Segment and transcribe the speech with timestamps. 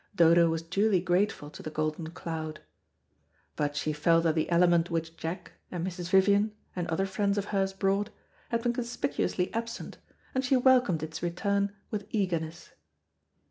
[0.15, 2.59] Dodo was duly grateful to the golden cloud.
[3.55, 6.09] But she felt that the element which Jack, and Mrs.
[6.09, 8.09] Vivian, and other friends of hers brought,
[8.49, 9.99] had been conspicuously absent,
[10.33, 12.71] and she welcomed its return with eagerness.